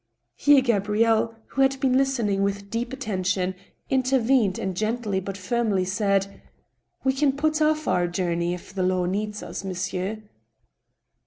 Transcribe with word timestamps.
Here 0.35 0.61
Gabrielle, 0.63 1.35
who 1.49 1.61
had 1.61 1.79
been 1.79 1.95
listening 1.95 2.41
with 2.41 2.71
deep 2.71 2.91
attention, 2.91 3.53
in 3.87 4.01
tervened, 4.01 4.57
and 4.57 4.75
gently 4.75 5.19
but 5.19 5.37
firmly 5.37 5.85
said:" 5.85 6.41
We 7.03 7.13
can 7.13 7.33
put 7.37 7.61
off 7.61 7.87
our 7.87 8.07
journey 8.07 8.55
if 8.55 8.73
the 8.73 8.81
law 8.81 9.05
needs 9.05 9.43
us, 9.43 9.63
monsieur." 9.63 10.23